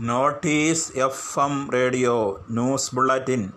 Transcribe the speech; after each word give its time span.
Notice 0.00 0.98
F 0.98 1.40
M 1.40 1.70
radio 1.70 2.40
news 2.50 2.94
bulletin. 2.94 3.52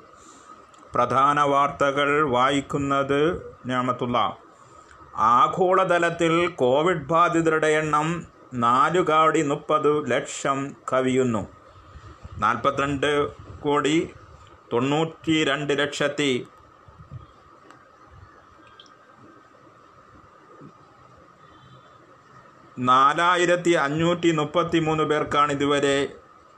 പ്രധാന 0.95 1.41
വാർത്തകൾ 1.41 2.29
വായിക്കുന്നത് 2.29 3.53
ഞാമത്തുള്ള. 3.65 4.37
ആഗോളതലത്തിൽ 5.15 6.47
കോവിഡ് 6.47 7.05
ബാധിതരുടെ 7.05 7.67
എണ്ണം 7.67 8.27
നാലു 8.53 9.01
കോടി 9.01 9.41
മുപ്പത് 9.41 10.11
ലക്ഷം 10.11 10.75
കവിയുന്നു. 10.93 11.47
നാൽപ്പത്തിരണ്ട് 12.37 13.31
കോടി 13.59 14.09
തൊണ്ണൂറ്റി 14.73 15.43
രണ്ട് 15.43 15.79
ലക്ഷത്തി 15.79 16.47
നാലായിരത്തി 22.79 23.69
അഞ്ഞൂറ്റി 23.69 24.31
മുപ്പത്തി 24.31 24.79
മൂന്ന് 24.79 25.03
പേർക്കാണ് 25.03 25.51
ഇതുവരെ 25.51 26.07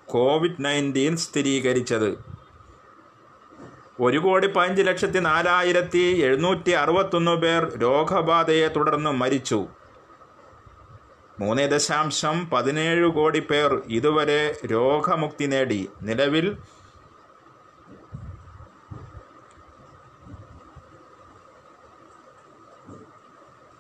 കോവിഡ് 0.10 0.56
നയന്റീൻ 0.60 1.18
സ്ഥിരീകരിച്ചത്. 1.18 2.18
ഒരു 4.00 4.18
കോടി 4.18 4.48
പതിനഞ്ച് 4.48 4.82
ലക്ഷത്തി 4.82 5.20
നാലായിരത്തി 5.20 6.21
എഴുന്നൂറ്റി 6.24 6.71
അറുപത്തൊന്ന് 6.71 7.32
പേർ 7.32 7.78
രോഗബാധയെ 7.78 8.68
തുടർന്ന് 8.68 9.10
മരിച്ചു. 9.10 9.68
മൂന്ന് 11.39 11.71
ദശാംശം 11.71 12.50
പതിനേഴ് 12.50 13.07
കോടി 13.07 13.39
പേർ 13.39 13.82
ഇതുവരെ 13.86 14.57
രോഗമുക്തി 14.65 15.46
നേടി. 15.46 15.89
നിലവിൽ 16.01 16.57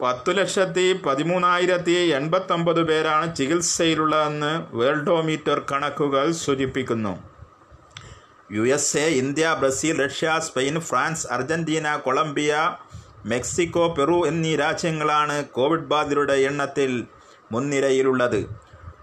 പത്തു 0.01 0.31
ലക്ഷത്തി 0.31 0.93
പതിമൂന്നായിരത്തി 1.05 1.91
എൺപത്തൊമ്പത് 1.91 2.83
പേരാണ് 2.87 3.35
ചികിത്സയിലുള്ളതെന്ന് 3.35 4.75
വേൾഡോമീറ്റർ 4.75 5.61
കണക്കുകൾ 5.71 6.31
സൂചിപ്പിക്കുന്നു. 6.31 7.13
U 8.51 8.61
S 8.61 8.97
A 8.97 9.05
India 9.21 9.55
Brazil 9.59 10.05
Russia 10.05 10.39
Spain 10.39 10.79
France 10.79 11.27
Argentina 11.27 11.95
Colombia 11.95 12.75
Mexico 13.25 13.87
Peru 13.93 14.27
എന്നീ 14.27 14.55
രാജ്യങ്ങളാണ് 14.55 15.45
കോവിഡ് 15.45 15.89
ബാധിതരുടെ 15.93 16.33
എണ്ണത്തിൽ 16.33 17.07
മുൻനിരയിലുള്ളത്. 17.51 18.49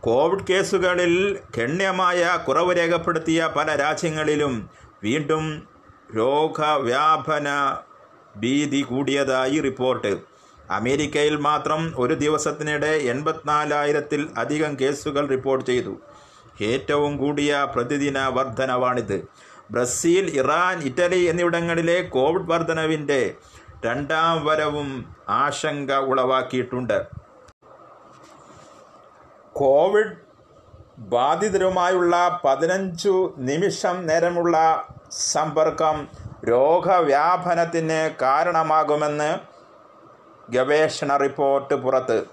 കോവിഡ് 0.01 0.47
കേസുകളിൽ 0.51 1.39
ഗണ്യമായ 1.59 2.39
കുറവ് 2.49 2.77
രേഖപ്പെടുത്തിയ 2.79 3.51
പല 3.57 3.77
രാജ്യങ്ങളിലും 3.77 4.71
വീണ്ടും 5.03 5.69
രോഗവ്യാപന 6.17 7.77
ഭീതി 8.37 8.83
കൂടിയതായി 8.83 9.61
റിപ്പോർട്ട്. 9.61 10.34
അമേരിക്കയിൽ 10.71 11.37
മാത്രം 11.37 11.95
ഒരു 11.97 12.15
ദിവസത്തിനിടെ 12.15 12.87
എൺപത്തിനാലായിരത്തിൽ 12.87 14.31
അധികം 14.39 14.77
കേസുകൾ 14.81 15.29
റിപ്പോർട്ട് 15.29 15.71
ചെയ്തു. 15.71 15.97
ഏറ്റവും 16.63 17.17
കൂടിയ 17.17 17.67
പ്രതിദിന 17.75 18.27
വർധനവാണിത്. 18.27 19.29
ബ്രസീൽ 19.71 20.39
ഇറാൻ 20.39 20.81
ഇറ്റലി 20.81 21.19
എന്നിവിടങ്ങളിലെ 21.19 22.03
കോവിഡ് 22.03 22.51
വർധനവിന്റെ 22.51 23.35
രണ്ടാം 23.87 24.47
വരവും 24.47 25.17
ആശങ്ക 25.29 25.93
ഉളവാക്കിയിട്ടുണ്ട്. 25.93 27.05
കോവിഡ് 29.53 30.25
ബാധിതരുമായുള്ള 30.99 32.41
പതിനഞ്ചു 32.45 33.35
നിമിഷം 33.39 34.07
നേരമുള്ള 34.07 34.89
സമ്പർക്കം 35.11 36.09
രോഗവ്യാപനത്തിന് 36.49 38.11
കാരണമാകുമെന്ന് 38.23 39.54
ഗവേഷണ 40.51 41.17
റിപ്പോർട്ട് 41.17 41.75
പുറത്ത്. 41.75 42.27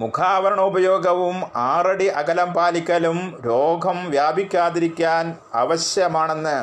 മുഖാവരണ 0.00 0.60
ഉപയോഗവും 0.60 1.42
ആറടി 1.56 2.06
അകലം 2.06 2.54
പാലിക്കലും 2.54 3.40
രോഗം 3.46 4.10
വ്യാപിക്കാതിരിക്കാൻ 4.10 5.38
ആവശ്യമാണെന്ന് 5.54 6.58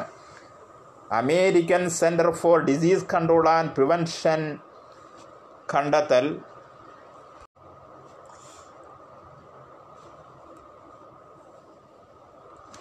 American 1.11 1.89
centre 1.89 2.31
for 2.31 2.63
disease 2.63 3.05
control 3.13 3.49
and 3.49 3.71
prevention 3.71 4.59
കണ്ടെത്തൽ. 5.75 6.39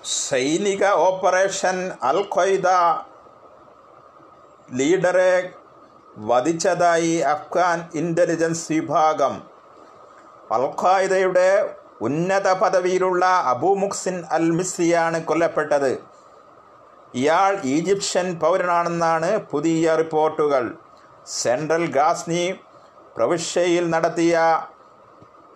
സൈനിക 0.05 0.85
ഓപ്പറേഷൻ 0.85 1.91
അൽ 2.03 2.21
ഖ്വയ്ദ 2.35 2.69
ലീഡറെ 4.75 5.53
വധിച്ചതായി 6.19 7.17
അഫ്ഗാൻ 7.17 7.89
ഇന്റലിജൻസ് 7.95 8.73
വിഭാഗം. 8.73 9.43
അൽ 10.53 10.75
ഖായ്ദയുടെ 10.83 11.75
ഉന്നത 12.01 12.53
പദവിയിലുള്ള 12.53 13.25
അബു 13.25 13.75
മുക്സിൻ 13.75 14.25
അൽ 14.31 14.51
മിസ്രിയാണ് 14.51 15.25
കൊല്ലപ്പെട്ടത്. 15.25 15.99
ഇയാൾ 17.15 17.59
ഈജിപ്ഷ്യൻ 17.65 18.39
പൗരനാണെന്നാണ് 18.39 19.39
പുതിയ 19.39 19.95
റിപ്പോർട്ടുകൾ. 19.95 20.75
സെൻട്രൽ 21.27 21.87
ഗാസ്നി 21.93 22.55
പ്രവിശ്യയിൽ 23.17 23.91
നടത്തിയ 23.91 24.63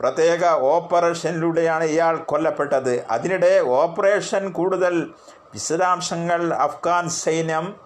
പ്രത്യേക 0.00 0.44
ഓപ്പറേഷനിലൂടെയാണ് 0.44 1.84
ഇയാൾ 1.84 2.16
കൊല്ലപ്പെട്ടത്. 2.16 3.04
അതിനിടെ 3.10 3.60
ഓപ്പറേഷൻ 3.60 4.50
കൂടുതൽ 4.52 5.14
വിശദാംശങ്ങൾ 5.52 6.54
അഫ്ഗാൻ 6.54 7.08
സൈന്യം 7.08 7.81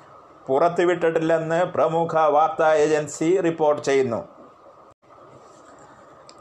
പുറത്തുവിട്ടിട്ടില്ലെന്ന് 0.49 1.65
പ്രമുഖ 1.65 2.21
വാർത്താ 2.27 2.75
ഏജൻസി 2.75 3.41
റിപ്പോർട്ട് 3.41 3.83
ചെയ്യുന്നു. 3.83 4.29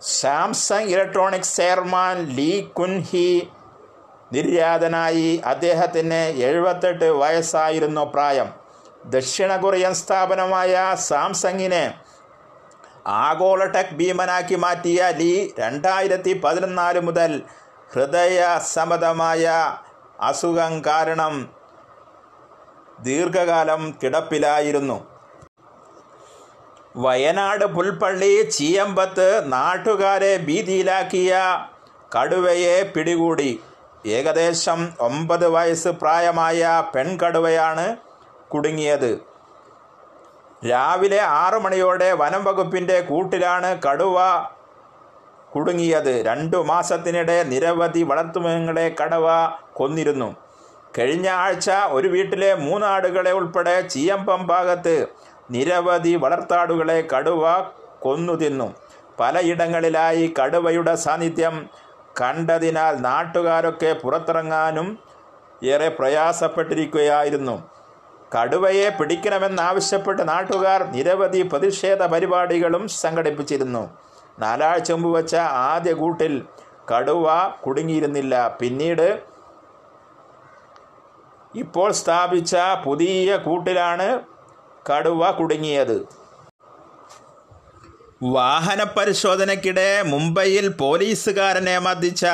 Samsung 0.01 0.89
electronics 0.93 1.57
chairman 1.57 2.17
Lee 2.35 2.61
Kunhee 2.61 3.49
നിര്യാതനായി 4.33 5.41
അദ്ദേഹത്തിന് 5.45 6.21
എഴുപത്തെട്ട് 6.47 7.05
വയസ്സായിരുന്നു 7.05 8.01
പ്രായം. 8.01 8.49
ദക്ഷിണ 9.05 9.57
കൊറിയൻ 9.57 9.93
സ്ഥാപനമായ 9.93 10.95
സാംസങ്ങിനെ 10.95 11.93
ആഗോള 13.07 13.65
ടെക് 13.65 13.95
ഭീമനാക്കി 13.95 14.55
മാറ്റിയ 14.55 15.09
ലീ 15.17 15.49
രണ്ടായിരത്തി 15.59 16.41
പതിനൊന്നാൽ 16.43 16.99
മുതൽ 16.99 17.41
ഹൃദയ 17.93 18.39
അസുഖം 20.19 20.85
കാരണം 20.85 21.54
ദീർഘകാലം 22.99 23.95
കിടപ്പിലായിരുന്നു. 24.03 25.15
വയനാട് 26.95 27.65
പുൽപ്പള്ളി 27.65 28.41
ചീയമ്പത്ത് 28.41 29.51
നാട്ടുകാരെ 29.51 30.37
ഭീതിയിലാക്കിയ 30.37 31.37
കടുവയെ 32.19 32.91
പിടികൂടി. 32.95 33.59
ഏകദേശം 34.05 34.93
ഒമ്പത് 34.99 35.47
വയസ്സ് 35.47 35.89
പ്രായമായ 35.89 36.83
പെൺകടുവയാണ് 36.95 37.97
കുടുങ്ങിയത്. 38.53 39.19
രാവിലെ 40.69 41.21
ആറു 41.21 41.59
മണിയോടെ 41.59 42.13
വനം 42.13 42.43
വകുപ്പിന്റെ 42.43 43.01
കൂട്ടിലാണ് 43.01 43.81
കടുവ 43.81 44.17
കുടുങ്ങിയത്. 45.55 46.25
രണ്ടു 46.25 46.57
മാസത്തിനിടെ 46.57 47.43
നിരവധി 47.43 48.03
വളർത്തുമൃഗങ്ങളെ 48.03 48.95
കടുവ 49.01 49.27
കൊന്നിരുന്നു. 49.73 50.44
കഴിഞ്ഞ 50.97 51.27
ആഴ്ച 51.27 51.69
ഒരു 51.69 52.07
വീട്ടിലെ 52.07 52.53
മൂന്നാടുകളെ 52.55 53.31
ഉൾപ്പെടെ 53.31 53.81
ചീയമ്പം 53.81 54.47
ഭാഗത്ത് 54.47 55.07
നിരവധി 55.51 56.15
വളർത്താടുകളെ 56.15 57.07
കടുവ 57.13 57.43
കൊന്നു 58.01 58.33
തിന്നു. 58.33 58.73
പലയിടങ്ങളിലായി 59.19 60.33
കടുവയുടെ 60.39 60.95
സാന്നിധ്യം 60.95 61.55
കണ്ടതിനാൽ 62.21 62.95
നാട്ടുകാരൊക്കെ 62.99 63.91
പുറത്തിറങ്ങാനും 63.93 64.87
ഏറെ 65.63 65.89
പ്രയാസപ്പെട്ടിരിക്കുകയായിരുന്നു. 65.89 67.55
കടുവയെ 68.35 68.89
പിടിക്കണമെന്നാവശ്യപ്പെട്ട് 68.89 70.29
നാട്ടുകാർ 70.29 70.83
നിരവധി 70.91 71.41
പ്രതിഷേധ 71.41 72.03
പരിപാടികളും 72.03 72.87
സംഘടിപ്പിച്ചിരുന്നു. 72.87 73.83
നാലാഴ്ച 74.39 74.91
മുമ്പ് 74.91 75.17
വച്ച 75.17 75.35
ആദ്യ 75.69 75.91
കൂട്ടിൽ 75.93 76.33
കടുവ 76.91 77.27
കുടുങ്ങിയിരുന്നില്ല. 77.65 78.35
പിന്നീട് 78.61 79.34
ഇപ്പോൾ 81.55 81.91
സ്ഥാപിച്ച 81.91 82.55
പുതിയ 82.85 83.37
കൂട്ടിലാണ് 83.37 84.21
കടുവ 84.89 85.31
കുടുങ്ങിയത്. 85.31 86.07
വാഹന 88.23 88.83
പരിശോധനയ്ക്കിടെ 88.83 90.01
മുംബൈയിൽ 90.01 90.67
പോലീസുകാരനെ 90.67 91.79
മർദ്ദിച്ച 91.79 92.25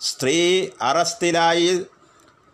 സ്ത്രീ 0.00 0.68
അറസ്റ്റിലായി. 0.82 1.86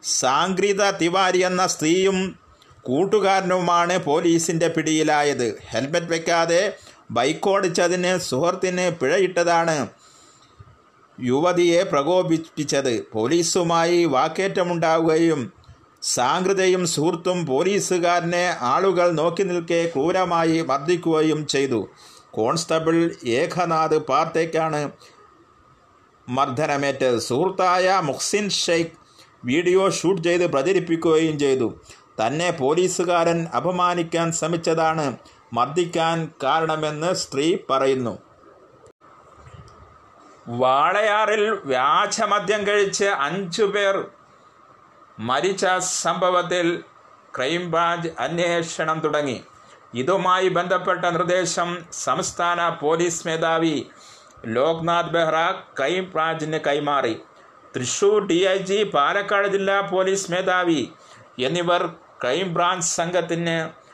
സാംഗ്രിത 0.02 0.90
തിവാരി 0.90 1.38
എന്ന 1.38 1.67
സ്ത്രീയും 1.67 2.38
കൂട്ടുകാരനുമാണ് 2.82 3.99
പോലീസിന്റെ 3.99 4.69
പിടിയിലായത്. 4.69 5.58
ഹെൽമെറ്റ് 5.69 6.11
വയ്ക്കാതെ 6.11 6.76
ബൈക്ക് 7.11 7.49
ഓടിച്ചതിന് 7.49 8.19
സുഹൃത്തിന് 8.19 8.90
പിഴയിട്ടതാണ് 8.90 9.88
യുവതിയെ 11.20 11.82
പ്രകോപിപ്പിച്ചത്. 11.82 13.11
പോലീസുമായി 13.12 14.05
വാക്കേറ്റമുണ്ടാവുകയും 14.05 15.52
സാംകൃതയും 16.14 16.82
സുഹൃത്തും 16.94 17.38
പോലീസുകാരനെ 17.47 18.44
ആളുകൾ 18.73 19.08
നോക്കി 19.20 19.44
നിൽക്കെ 19.50 19.81
ക്രൂരമായി 19.93 20.58
മർദ്ദിക്കുകയും 20.70 21.41
ചെയ്തു. 21.55 21.81
കോൺസ്റ്റബിൾ 22.37 22.97
ഏകനാഥ് 23.38 23.99
പാർത്തേക്കാണ് 24.11 24.81
മർദ്ദനമേറ്റത്. 26.29 27.19
സുഹൃത്തായ 27.29 28.00
മുഹ്സിൻ 28.08 28.47
ഷെയ്ഖ് 28.64 28.94
വീഡിയോ 29.44 29.82
ഷൂട്ട് 29.91 30.23
ചെയ്ത് 30.23 30.47
പ്രചരിപ്പിക്കുകയും 30.53 31.38
ചെയ്തു. 31.38 31.69
തന്നെ 32.20 32.50
പോലീസുകാരൻ 32.61 33.38
അപമാനിക്കാൻ 33.58 34.29
ശ്രമിച്ചതാണ് 34.32 35.06
മർദ്ദിക്കാൻ 35.53 36.17
കാരണമെന്ന് 36.43 37.11
സ്ത്രീ 37.23 37.49
പറയുന്നു. 37.70 38.14
വാളയാറിൽ 40.61 41.44
വ്യാജമദ്യം 41.70 42.62
കഴിച്ച് 42.67 43.08
അഞ്ചു 43.26 43.64
പേർ 43.75 43.97
മരിച്ച 45.18 45.66
സംഭവത്തിൽ 45.80 46.84
ക്രൈംബ്രാഞ്ച് 47.34 48.08
അന്വേഷണം 48.20 49.00
തുടങ്ങി. 49.00 49.44
ഇതുമായി 49.94 50.48
ബന്ധപ്പെട്ട 50.48 51.04
നിർദ്ദേശം 51.04 51.84
സംസ്ഥാന 51.92 52.68
പോലീസ് 52.68 53.26
മേധാവി 53.26 53.86
ലോക്നാഥ് 54.46 55.10
ബെഹ്റ 55.10 55.50
ക്രൈംബ്രാഞ്ചിന് 55.78 56.58
കൈമാറി. 56.66 57.22
Thrissur 57.76 58.26
D 58.26 58.46
I 58.46 58.58
G 58.58 58.84
Palakkad 58.84 59.48
ജില്ലാ 59.48 59.80
പോലീസ് 59.80 60.30
മേധാവി 60.30 60.92
എന്നിവർ 61.38 61.86
ക്രൈംബ്രാഞ്ച് 62.22 62.86
സംഘത്തിന് 62.86 63.86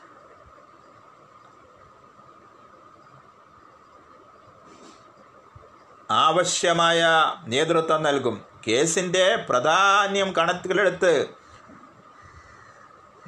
ആവശ്യമായ 6.11 7.01
നേതൃത്വം 7.47 8.03
നൽകും. 8.03 8.52
കേസിന്റെ 8.67 9.35
പ്രാധാന്യം 9.49 10.33
കണക്കിലെടുത്ത് 10.33 11.25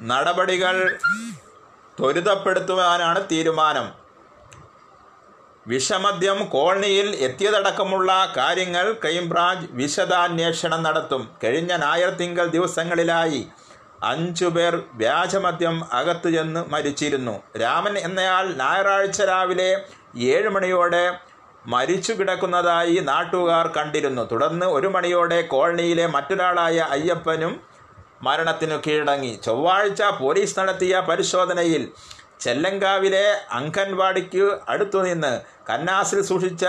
നടപടികൾ 0.02 0.98
ത്വരിതപ്പെടുത്തുവാനാണ് 2.00 3.24
തീരുമാനം. 3.30 4.06
വിഷമദ്യം 5.66 6.44
കോളനിയിൽ 6.44 7.06
എത്തിയതടക്കമുള്ള 7.16 8.32
കാര്യങ്ങൾ 8.36 8.92
ക്രൈംബ്രാഞ്ച് 8.92 9.66
വിശദാന്വേഷണം 9.70 10.82
നടത്തും. 10.82 11.36
കഴിഞ്ഞ 11.44 11.76
ഞായർ 11.76 12.10
തിങ്കൾ 12.10 12.46
ദിവസങ്ങളിലായി 12.46 13.48
അഞ്ചുപേർ 14.02 14.82
വ്യാജമദ്യം 14.92 15.92
അകത്തു 15.92 16.30
ചെന്ന് 16.30 16.64
മരിച്ചിരുന്നു. 16.68 17.42
രാമൻ 17.60 17.98
എന്നയാൾ 17.98 18.52
ഞായറാഴ്ച 18.52 19.22
രാവിലെ 19.22 19.84
ഏഴ് 20.16 20.48
മണിയോടെ 20.48 21.18
മരിച്ചു 21.66 22.12
കിടക്കുന്നതായി 22.12 22.96
നാട്ടുകാർ 22.96 23.66
കണ്ടിരുന്നു. 23.66 24.22
തുടർന്ന് 24.32 24.66
ഒരു 24.66 24.86
മണിയോടെ 24.86 25.42
കോളനിയിലെ 25.42 26.06
മറ്റൊരാളായ 26.06 26.78
അയ്യപ്പനും 26.90 27.60
മരണത്തിനു 28.22 28.76
കീഴടങ്ങി. 28.86 29.40
ചൊവ്വാഴ്ച 29.44 30.02
പോലീസ് 30.02 30.58
നടത്തിയ 30.58 31.00
പരിശോധനയിൽ 31.00 31.92
ചെല്ലങ്കാവിലെ 32.40 33.46
അംഗൻവാടിക്ക് 33.50 34.58
അടുത്തുനിന്ന് 34.68 35.40
കന്നാസിൽ 35.70 36.22
സൂക്ഷിച്ച 36.22 36.66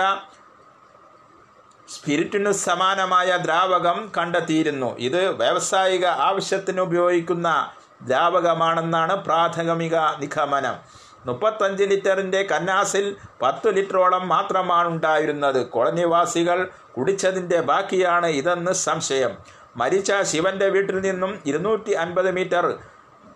സ്പിരിറ്റിനു 1.89 2.51
സമാനമായ 2.51 3.37
ദ്രാവകം 3.37 4.11
കണ്ടെത്തിയിരുന്നു. 4.17 4.97
ഇത് 4.99 5.29
വ്യാവസായിക 5.29 6.05
ആവശ്യത്തിന് 6.05 6.81
ഉപയോഗിക്കുന്ന 6.81 7.71
ദ്രാവകമാണെന്നാണ് 8.01 9.15
പ്രാഥമിക 9.15 9.95
നിഗമനം. 10.19 11.06
മുപ്പത്തഞ്ച് 11.25 11.83
ലിറ്ററിന്റെ 11.83 12.41
കന്നാസിൽ 12.43 13.15
പത്ത് 13.41 13.75
ലിറ്ററോളം 13.75 14.27
മാത്രമാണ് 14.27 14.87
ഉണ്ടായിരുന്നത് 14.87 15.67
കോളനിവാസികൾ 15.69 16.69
കുടിച്ചതിന്റെ 16.97 17.61
ബാക്കിയാണ് 17.61 18.25
ഇതെന്ന് 18.25 18.71
സംശയം. 18.71 19.37
മരിച്ച 19.77 20.11
ശിവന്റെ 20.21 20.69
വീട്ടിൽ 20.69 21.01
നിന്നും 21.01 21.41
ഇരുന്നൂറ്റി 21.45 21.91
അൻപത് 21.91 22.31
മീറ്റർ 22.31 22.79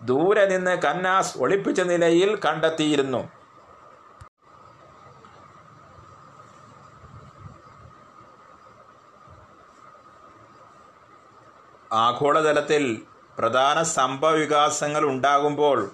ദൂരെ 0.02 0.46
നിന്ന് 0.46 0.82
കന്നാസ് 0.82 1.38
ഒളിപ്പിച്ച 1.38 1.80
നിലയിൽ 1.80 2.40
കണ്ടെത്തിയിരുന്നു. 2.44 3.28
ആഗോളതലത്തിൽ 11.92 13.02
പ്രധാന 13.38 13.82
സംഭവവികാസങ്ങൾ 13.82 15.04
ഉണ്ടാകുമ്പോൾ 15.04 15.90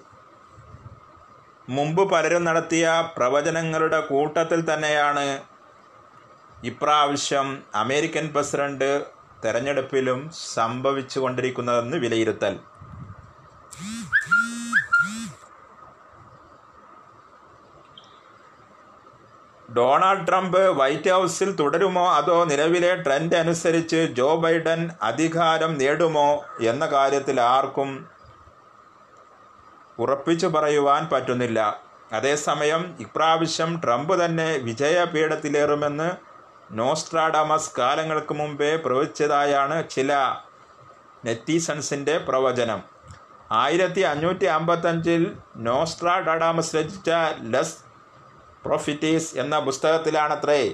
മുമ്പ് 1.69 2.03
പലരും 2.11 2.43
നടത്തിയ 2.45 2.85
പ്രവചനങ്ങളുടെ 3.17 3.99
കൂട്ടത്തിൽ 3.99 4.59
തന്നെയാണ് 4.69 5.25
ഇപ്രാവശ്യം 6.63 7.47
അമേരിക്കൻ 7.75 8.25
പ്രസിഡന്റ് 8.33 8.89
തെരഞ്ഞെടുപ്പിലും 9.43 10.19
സംഭവിച്ചു 10.55 11.19
കൊണ്ടിരിക്കുന്നതെന്ന് 11.19 11.97
വിലയിരുത്തൽ. 11.97 12.53
ഡൊണാൾഡ് 19.69 20.27
ട്രംപ് 20.27 20.61
വൈറ്റ് 20.79 21.11
ഹൗസിൽ 21.11 21.49
തുടരുമോ 21.55 22.05
അതോ 22.11 22.37
നിലവിലെ 22.43 22.95
ട്രെൻഡ് 22.95 23.35
അനുസരിച്ച് 23.35 23.99
ജോ 24.17 24.29
ബൈഡൻ 24.35 24.89
അധികാരം 25.01 25.73
നേടുമോ 25.77 26.29
എന്ന 26.61 26.85
കാര്യത്തിൽ 26.85 27.41
ആർക്കും 27.41 27.91
ഉറപ്പിച്ചു 29.99 30.47
പറയുവാൻ 30.47 31.09
പറ്റുന്നില്ല. 31.11 31.81
അതേസമയം 32.13 32.97
ഇപ്രാവശ്യം 32.99 33.81
ട്രംപ് 33.83 34.13
തന്നെ 34.13 34.57
വിജയപീഠത്തിലേറുമെന്ന് 34.57 36.11
നോസ്ട്രാഡമസ് 36.71 37.71
കാലങ്ങൾക്ക് 37.77 38.33
മുമ്പേ 38.33 38.75
പ്രവചിച്ചതായാണ് 38.75 39.89
ചില 39.89 40.13
നെറ്റീസൺസിന്റെ 41.25 42.17
പ്രവചനം. 42.17 42.83
ആയിരത്തി 43.51 44.01
അഞ്ഞൂറ്റി 44.01 44.45
അമ്പത്തഞ്ചിൽ 44.45 45.37
നോസ്ട്രാഡാമസ് 45.55 46.75
രചിച്ച 46.75 47.09
ലെസ് 47.41 47.77
പ്രൊഫിറ്റീസ് 48.65 49.37
എന്ന 49.37 49.59
പുസ്തകത്തിലാണത്രേ 49.59 50.73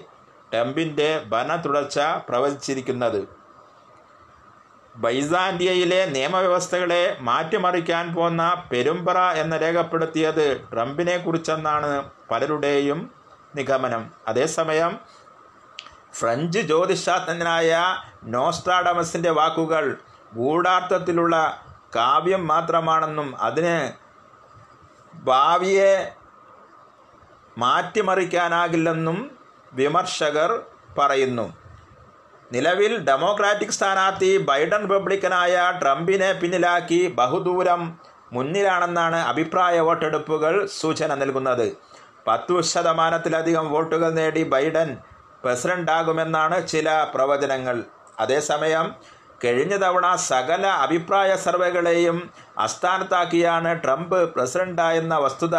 ട്രംപിന്റെ 0.53 1.23
ഭരണ 1.29 1.55
തുടർച്ച 1.55 1.99
പ്രവചിച്ചിരിക്കുന്നത്. 1.99 3.44
ബൈസാന്റിയയിലെ 4.95 6.05
നിയമവ്യവസ്ഥകളെ 6.05 7.17
മാറ്റിമറിക്കാൻ 7.19 8.15
പോന്ന 8.15 8.41
പെരുമ്പറ 8.71 9.17
എന്ന് 9.17 9.57
രേഖപ്പെടുത്തിയത് 9.61 10.67
ട്രംപിനെ 10.73 11.17
കുറിച്ചെന്നാണ് 11.17 12.11
പലരുടെയും 12.31 13.11
നിഗമനം. 13.55 14.11
അതേസമയം 14.27 14.99
ഫ്രഞ്ച് 16.13 16.59
ജ്യോതിശാസ്ത്രജ്ഞനായ 16.59 17.79
നോസ്ട്രാഡമസിന്റെ 18.23 19.31
വാക്കുകൾ 19.31 19.97
ഗൂഢാർത്ഥത്തിലുള്ള 20.35 21.35
കാവ്യം 21.95 22.47
മാത്രമാണെന്നും 22.47 23.37
അതിന് 23.37 23.77
ഭാവിയെ 25.13 25.93
മാറ്റിമറിക്കാനാകില്ലെന്നും 27.57 29.17
വിമർശകർ 29.73 30.61
പറയുന്നു. 30.97 31.64
നിലവിൽ 32.51 32.91
ഡെമോക്രാറ്റിക് 33.07 33.75
സ്ഥാനാർത്ഥി 33.77 34.31
ബൈഡൻ 34.49 34.81
റിപ്പബ്ലിക്കനായ 34.83 35.55
ട്രംപിനെ 35.81 36.29
പിന്നിലാക്കി 36.41 37.01
ബഹുദൂരം 37.19 37.81
മുന്നിലാണെന്നാണ് 38.31 39.19
അഭിപ്രായ 39.31 39.79
വോട്ടെടുപ്പുകൾ 39.79 40.53
സൂചന 40.79 41.13
നൽകുന്നത്. 41.13 41.67
പത്തു 42.27 42.55
ശതമാനത്തിലധികം 42.61 43.65
വോട്ടുകൾ 43.71 44.09
നേടി 44.11 44.43
ബൈഡൻ 44.53 44.89
പ്രസിഡന്റാകുമെന്നാണ് 45.43 46.57
ചില 46.67 46.89
പ്രവചനങ്ങൾ. 47.13 47.77
അതേസമയം 48.19 48.87
കഴിഞ്ഞ 49.43 49.75
തവണ 49.75 50.05
സകല 50.15 50.65
അഭിപ്രായ 50.85 51.31
സർവേകളെയും 51.35 52.17
അസ്ഥാനത്താക്കിയാണ് 52.57 53.71
ട്രംപ് 53.83 54.19
പ്രസിഡന്റായെന്ന 54.33 55.15
വസ്തുത 55.17 55.57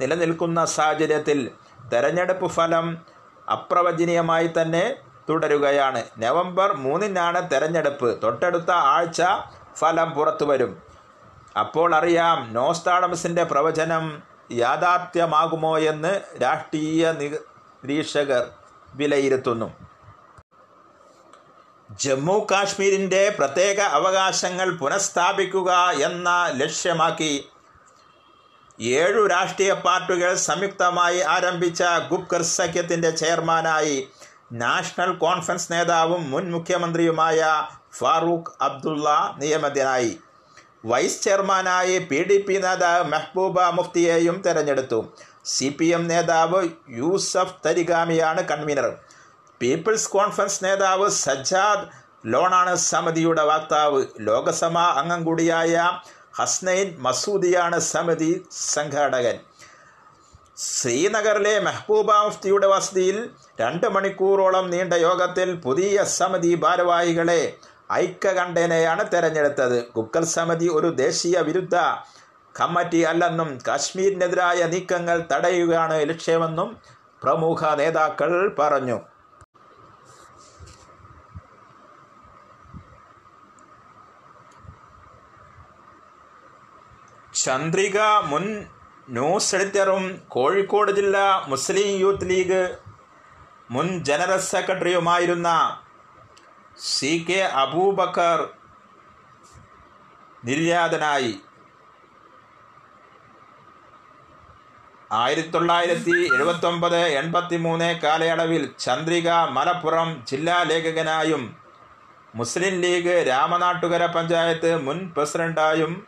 നിലനിൽക്കുന്ന 0.00 0.60
സാഹചര്യത്തിൽ 0.76 1.40
തെരഞ്ഞെടുപ്പ് 1.92 2.48
ഫലം 2.48 2.86
അപ്രവചനീയമായി 3.48 4.48
തന്നെ 4.58 4.84
തുടരുകയാണ്. 5.28 6.02
നവംബർ 6.18 6.72
മൂന്നിനാണ് 6.72 7.50
തെരഞ്ഞെടുപ്പ്. 7.50 8.22
തൊട്ടടുത്ത 8.22 8.70
ആഴ്ച 8.70 9.22
ഫലം 9.78 10.10
പുറത്തു 10.10 10.44
വരും. 10.44 10.82
അപ്പോൾ 11.58 11.94
അറിയാം 11.94 12.54
നോസ്താഡമസിന്റെ 12.54 13.44
പ്രവചനം 13.44 14.22
യാഥാർത്ഥ്യമാകുമോ 14.52 15.78
എന്ന് 15.78 16.20
രാഷ്ട്രീയ 16.42 17.12
നിരീക്ഷകർ 17.20 18.44
വിലയിരുത്തുന്നു. 18.94 19.68
ജമ്മു 22.02 22.46
കാശ്മീരിന്റെ 22.50 23.36
പ്രത്യേക 23.38 23.80
അവകാശങ്ങൾ 23.80 24.76
പുനഃസ്ഥാപിക്കുക 24.76 25.72
എന്ന 26.08 26.52
ലക്ഷ്യമാക്കി 26.56 27.48
ഏഴു 28.80 29.26
രാഷ്ട്രീയ 29.26 29.72
പാർട്ടികൾ 29.72 30.34
സംയുക്തമായി 30.34 31.20
ആരംഭിച്ച 31.20 31.82
ഗുപ്കർ 32.10 32.42
സഖ്യത്തിന്റെ 32.42 33.10
ചെയർമാനായി 33.10 34.08
നാഷണൽ 34.52 35.14
കോൺഫറൻസ് 35.14 35.72
നേതാവും 35.72 36.30
മുൻ 36.30 36.50
മുഖ്യമന്ത്രിയുമായ 36.50 37.68
ഫാറൂഖ് 37.98 38.52
അബ്ദുള്ള 38.60 39.34
നിയമിതനായി 39.38 40.18
വൈസ് 40.84 41.22
ചെയർമാനായി 41.22 41.98
പി 41.98 42.22
ഡി 42.22 42.42
പി 42.42 42.54
നേതാവ് 42.54 43.04
മെഹബൂബ 43.04 43.60
മുഫ്തിയെയും 43.60 44.42
തെരഞ്ഞെടുത്തു. 44.46 45.12
സി 45.44 45.68
പി 45.68 45.84
എം 45.84 46.08
നേതാവ് 46.08 46.68
യൂസഫ് 46.88 47.54
തരിഗാമിയാണ് 47.66 48.42
കൺവീനർ. 48.42 48.96
പീപ്പിൾസ് 49.62 50.10
കോൺഫറൻസ് 50.10 50.64
നേതാവ് 50.64 51.10
സജ്ജാദ് 51.10 51.88
ലോണാണ് 52.26 52.74
സമിതിയുടെ 52.74 53.42
വക്താവ്. 53.42 54.06
ലോകസഭാ 54.20 54.84
അംഗം 54.84 55.24
കൂടിയായ 55.24 56.00
ഹസ്നൈൻ 56.38 56.96
മസൂദിയാണ് 56.98 57.78
സമിതി 57.78 58.46
സംഘാടകൻ. 58.50 59.38
ശ്രീനഗറിലെ 60.56 61.52
മെഹബൂബ 61.66 62.10
മുഫ്തിയുടെ 62.24 62.66
വസതിയിൽ 62.72 63.16
രണ്ട് 63.60 63.86
മണിക്കൂറോളം 63.94 64.66
നീണ്ട 64.72 64.94
യോഗത്തിൽ 65.04 65.48
പുതിയ 65.64 66.04
സമിതി 66.18 66.52
ഭാരവാഹികളെ 66.64 67.40
ഐക്യകണ്ഠേനയാണ് 67.92 69.04
തെരഞ്ഞെടുത്തത്. 69.12 69.78
ഗുക്കൽ 69.96 70.24
സമിതി 70.34 70.68
ഒരു 70.78 70.90
ദേശീയ 71.00 71.38
വിരുദ്ധ 71.48 71.76
കമ്മിറ്റി 72.54 73.00
അല്ലെന്നും 73.10 73.50
കാശ്മീരിനെതിരായ 73.68 74.60
നീക്കങ്ങൾ 74.74 75.18
തടയുകയാണ് 75.32 75.96
ലക്ഷ്യമെന്നും 76.10 76.70
പ്രമുഖ 77.22 77.74
നേതാക്കൾ 77.80 78.30
പറഞ്ഞു. 78.60 78.98
ചന്ദ്രിക 87.44 87.98
മുൻ 88.30 88.44
ന്യൂസ് 89.08 89.54
എഡിറ്ററും 89.54 90.20
കോഴിക്കോട് 90.28 90.92
ജില്ലാ 90.92 91.42
മുസ്ലിം 91.48 92.00
യൂത്ത് 92.00 92.28
ലീഗ് 92.30 92.76
മുൻ 93.70 94.04
ജനറൽ 94.04 94.38
സെക്രട്ടറിയുമായിരുന്ന 94.38 95.78
സി 96.78 97.26
കെ 97.28 97.40
അബൂബക്കർ 97.42 98.48
നിര്യാതനായി. 100.44 101.40
ആയിരത്തി 105.12 105.48
തൊള്ളായിരത്തി 105.48 106.10
എഴുപത്തൊമ്പത് 106.10 106.96
എൺപത്തി 106.96 107.56
മൂന്ന് 107.56 108.00
കാലയളവിൽ 108.04 108.74
ചന്ദ്രിക 108.78 109.28
മലപ്പുറം 109.28 110.24
ജില്ലാ 110.26 110.62
ലേഖകനായും 110.62 111.56
മുസ്ലിം 112.34 112.80
ലീഗ് 112.80 113.28
രാമനാട്ടുകര 113.28 114.06
പഞ്ചായത്ത് 114.06 114.76
മുൻ 114.76 115.12
പ്രസിഡന്റായും 115.16 116.06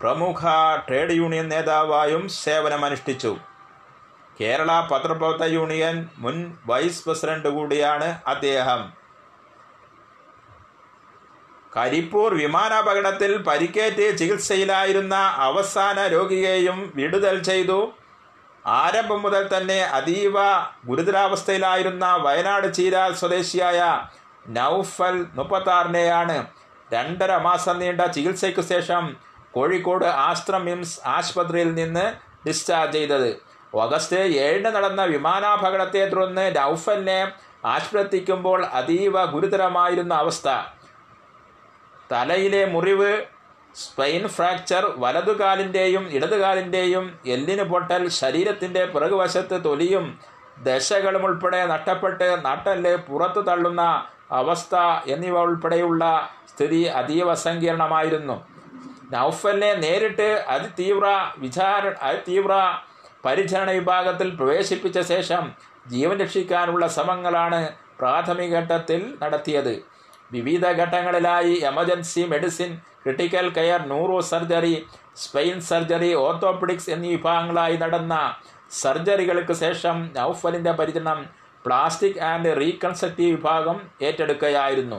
പ്രമുഖ 0.00 0.42
ട്രേഡ് 0.88 1.10
യൂണിയൻ 1.10 1.48
നേതാവായും 1.48 2.28
സേവനമനുഷ്ഠിച്ചു. 2.28 3.36
കേരള 4.40 4.88
പത്രപ്രവർത്ത 4.90 5.42
യൂണിയൻ 5.42 6.08
മുൻ 6.18 6.56
വൈസ് 6.66 7.04
പ്രസിഡന്റ് 7.04 7.48
കൂടിയാണ് 7.48 8.20
അദ്ദേഹം. 8.26 8.92
കരിപ്പൂർ 11.76 12.34
വിമാനാപകടത്തിൽ 12.34 13.36
പരിക്കേറ്റ് 13.36 14.18
ചികിത്സയിലായിരുന്ന 14.18 15.14
അവസാന 15.48 16.06
രോഗിയെയും 16.06 16.92
വിടുതൽ 16.94 17.42
ചെയ്തു. 17.42 17.92
ആരംഭം 18.66 19.22
മുതൽ 19.22 19.56
തന്നെ 19.56 19.80
അതീവ 19.84 20.34
ഗുരുതരാവസ്ഥയിലായിരുന്ന 20.86 22.14
വയനാട് 22.14 22.74
ചീരാൽ 22.74 23.14
സ്വദേശിയായ 23.14 24.06
നൌഫൽ 24.48 25.26
മുപ്പത്താറിനെയാണ് 25.34 26.46
രണ്ടര 26.92 27.36
മാസം 27.36 27.78
നീണ്ട 27.78 28.00
ചികിത്സയ്ക്ക് 28.00 28.60
ശേഷം 28.60 29.16
കോഴിക്കോട് 29.56 30.06
ആസ്ത്ര 30.28 30.56
മിംസ് 30.66 30.96
ആശുപത്രിയിൽ 31.16 31.70
നിന്ന് 31.80 32.06
ഡിസ്ചാർജ് 32.46 32.96
ചെയ്തത്. 32.96 33.30
ഓഗസ്റ്റ് 33.72 34.18
ഏഴിന് 34.46 34.70
നടന്ന 34.76 35.02
വിമാനാപകടത്തെ 35.12 36.02
തുടർന്ന് 36.12 36.44
നൌഫലിനെ 36.56 37.20
ആശുപത്രിക്കുമ്പോൾ 37.74 38.60
അതീവ 38.78 39.24
ഗുരുതരമായിരുന്ന 39.34 40.12
അവസ്ഥ. 40.24 40.48
തലയിലെ 42.10 42.62
മുറിവ് 42.74 43.12
സ്പൈൻ 43.82 44.22
ഫ്രാക്ചർ 44.34 44.84
വലതുകാലിന്റെയും 45.02 46.04
ഇടതുകാലിന്റെയും 46.16 47.06
എല്ലിന് 47.34 47.64
പൊട്ടൽ 47.72 48.02
ശരീരത്തിന്റെ 48.20 48.82
പിറകുവശത്ത് 48.92 49.56
തൊലിയും 49.64 50.04
ദശകളും 50.68 51.24
ഉൾപ്പെടെ 51.28 51.60
നഷ്ടപ്പെട്ട് 51.72 52.28
നട്ടൽ 52.46 52.84
പുറത്തു 53.08 53.40
തള്ളുന്ന 53.48 53.82
അവസ്ഥ 54.40 54.74
എന്നിവ 55.14 55.36
ഉൾപ്പെടെയുള്ള 55.48 56.04
സ്ഥിതി 56.52 56.80
അതീവ 57.00 57.34
സങ്കീർണമായിരുന്നു. 57.46 58.36
നൗഫലിനെ 59.14 59.72
നേരിട്ട് 59.84 60.28
അതിതീവ്ര 60.54 61.06
വിചാര 61.44 61.82
അതിതീവ്ര 62.08 62.54
പരിചരണ 63.26 63.70
വിഭാഗത്തിൽ 63.78 64.28
പ്രവേശിപ്പിച്ച 64.38 64.98
ശേഷം 65.12 65.44
ജീവൻ 65.92 66.16
രക്ഷിക്കാനുള്ള 66.22 66.84
ശ്രമങ്ങളാണ് 66.94 67.60
പ്രാഥമിക 68.00 68.54
ഘട്ടത്തിൽ 68.58 69.00
നടത്തിയത്. 69.22 69.74
വിവിധ 70.32 70.66
ഘട്ടങ്ങളിലായി 70.82 71.54
emergency 71.70 72.22
medicine 72.32 72.70
critical 73.02 73.46
care 73.56 73.80
neuro 73.92 74.18
surgery 74.30 74.74
spine 75.24 75.58
surgery 75.70 76.10
orthopaedics 76.24 76.90
എന്നീ 76.94 77.10
വിഭാഗങ്ങളായി 77.16 77.76
നടന്ന 77.82 78.14
സർജറികൾക്ക് 78.82 79.54
ശേഷം 79.64 79.96
നൗഫലിന്റെ 80.16 80.72
പരിചരണം 80.80 81.20
പ്ലാസ്റ്റിക് 81.64 82.20
ആൻഡ് 82.30 82.50
റീകൺസ്ട്രക്റ്റീവ് 82.62 83.36
വിഭാഗം 83.36 83.76
ഏറ്റെടുക്കുകയായിരുന്നു. 84.06 84.98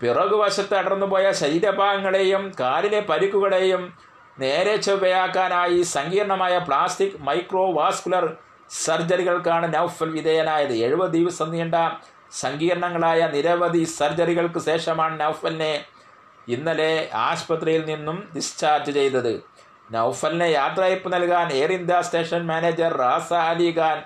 പിറകുവശത്ത് 0.00 0.74
അടർന്നുപോയ 0.80 1.26
ശരീരഭാഗങ്ങളെയും 1.40 2.42
കാലിലെ 2.60 3.00
പരിക്കുകളെയും 3.10 3.82
നേരെ 4.38 4.74
ചൊവ്വയാക്കാനായി 4.86 5.78
സങ്കീർണമായ 5.96 6.54
പ്ലാസ്റ്റിക് 6.66 7.16
മൈക്രോവാസ്കുലർ 7.28 8.24
സർജറികൾക്കാണ് 8.84 9.66
നൌഫൽ 9.74 10.08
വിധേയനായത്. 10.16 10.74
എഴുപത് 10.86 11.12
ദിവസം 11.18 11.48
നീണ്ട 11.50 11.76
സങ്കീർണങ്ങളായ 12.42 13.20
നിരവധി 13.34 13.82
സർജറികൾക്ക് 13.98 14.60
ശേഷമാണ് 14.68 15.14
നൌഫലിനെ 15.20 15.72
ഇന്നലെ 16.48 16.92
ആശുപത്രിയിൽ 17.28 17.82
നിന്നും 17.90 18.18
ഡിസ്ചാർജ് 18.34 18.92
ചെയ്തത്. 18.98 19.32
നൌഫലിനെ 19.90 20.48
യാത്രയപ്പ് 20.58 21.08
നൽകാൻ 21.14 21.46
Air 21.58 21.72
India 21.78 21.96
station 22.06 22.42
manager 22.46 22.92
Raza 23.02 23.30
Ali 23.50 23.70
Khan 23.78 23.98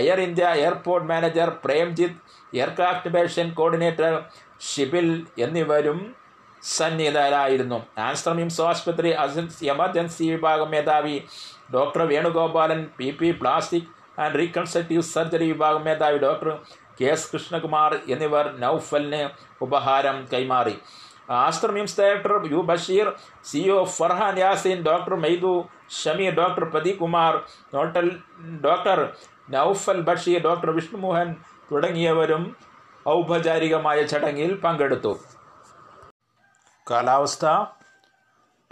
Air 0.00 0.18
India 0.20 0.46
airport 0.62 1.08
manager 1.12 1.48
Premjith 1.64 2.20
aircraft 2.52 3.10
mason 3.14 3.46
coordinator 3.58 4.12
Shibil 4.68 5.08
എന്നിവരും 5.44 5.98
സന്നിഹിതരായിരുന്നു. 6.62 7.78
ആൻസ്ട്രമിംസ് 8.06 8.40
മിംസ് 8.40 8.60
ആശുപത്രി 8.70 9.10
എമർജൻസി 9.74 10.24
വിഭാഗം 10.32 10.68
മേധാവി 10.74 11.16
doctor 11.74 12.02
Venugopalan 12.12 12.80
P 12.98 13.08
P 13.18 13.28
plastic 13.40 13.88
and 14.22 14.38
reconstructive 14.40 15.04
surgery 15.14 15.46
വിഭാഗം 15.52 15.82
മേധാവി 15.88 16.18
ഡോക്ടർ 16.26 16.50
കെ 16.98 17.08
എസ് 17.14 17.30
കൃഷ്ണകുമാർ 17.32 17.92
എന്നിവർ 18.14 18.46
നൌഫലിന് 18.64 19.22
ഉപഹാരം 19.66 20.16
കൈമാറി. 20.32 20.76
Aster MIMS 21.46 21.76
MIMS 21.78 21.98
director 22.00 22.32
U 22.52 22.60
Basheer 22.70 23.08
C 23.50 23.60
O 23.74 23.78
Farhan 23.96 24.36
Yasin 24.44 24.78
doctor 24.88 25.14
Maidu 25.24 25.52
Shameer 25.98 26.32
doctor 26.40 26.64
Pradeep 26.72 26.98
Kumar 27.02 27.34
doctor 28.66 28.98
Naufal 29.54 30.00
Basheer 30.08 30.40
doctor 30.48 30.70
Vishnumohan 30.78 31.28
തുടങ്ങിയവരും 31.70 32.44
ഔപചാരികമായ 33.08 34.02
ചടങ്ങിൽ 34.02 34.54
പങ്കെടുത്തു. 34.54 35.18
കാലാവസ്ഥ. 36.90 37.46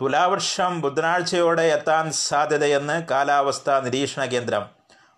തുലാവർഷം 0.01 0.81
ബുധനാഴ്ചയോടെ 0.81 1.63
എത്താൻ 1.63 2.13
സാധ്യതയെന്ന് 2.13 3.07
കാലാവസ്ഥാ 3.11 3.81
നിരീക്ഷണ 3.81 4.25
കേന്ദ്രം. 4.25 4.67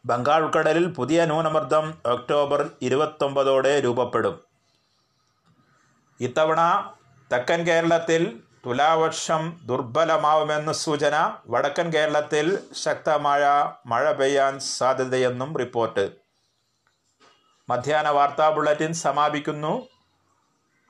ബംഗാൾ 0.06 0.42
ഉൾക്കടലിൽ 0.42 0.86
പുതിയ 0.86 1.24
ന്യൂനമർദ്ദം 1.24 1.94
ഒക്ടോബർ 2.04 2.70
ഇരുപത്തൊമ്പതോടെ 2.82 3.80
രൂപപ്പെടും. 3.80 4.40
ഇത്തവണ 6.20 6.92
തെക്കൻ 7.32 7.66
കേരളത്തിൽ 7.66 8.40
തുലാവർഷം 8.66 9.60
ദുർബലമാവുമെന്ന 9.64 10.72
സൂചന 10.72 11.36
വടക്കൻ 11.48 11.90
കേരളത്തിൽ 11.90 12.58
ശക്തമായ 12.74 13.72
മഴ 13.86 14.12
പെയ്യാൻ 14.12 14.58
സാധ്യതയെന്നും 14.60 15.58
റിപ്പോർട്ട്. 15.58 16.19
മധ്യാഹ്ന 17.70 18.08
വാർത്താ 18.08 18.50
ബുള്ളറ്റിൻ 18.50 18.94
സമാപിക്കുന്നു. 18.94 19.88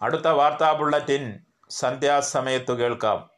അടുത്ത 0.02 0.28
വാർത്താ 0.28 0.72
ബുള്ളറ്റിൻ 0.72 1.40
സന്ധ്യാസമയത്ത് 1.70 2.72
കേൾക്കാം. 2.72 3.29